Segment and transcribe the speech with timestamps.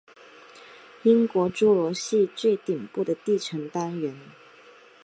[1.03, 4.15] 英国侏罗系最顶部的地层单元。